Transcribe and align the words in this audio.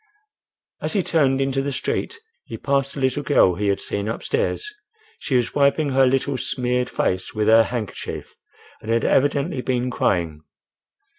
As 0.81 0.93
he 0.93 1.03
turned 1.03 1.39
into 1.39 1.61
the 1.61 1.71
street, 1.71 2.19
he 2.45 2.57
passed 2.57 2.95
the 2.95 2.99
little 3.01 3.21
girl 3.21 3.53
he 3.53 3.67
had 3.67 3.79
seen 3.79 4.09
up 4.09 4.23
stairs. 4.23 4.67
She 5.19 5.35
was 5.35 5.53
wiping 5.53 5.91
her 5.91 6.07
little, 6.07 6.39
smeared 6.39 6.89
face 6.89 7.35
with 7.35 7.47
her 7.47 7.65
handkerchief, 7.65 8.33
and 8.81 8.89
had 8.89 9.03
evidently 9.05 9.61
been 9.61 9.91
crying. 9.91 10.41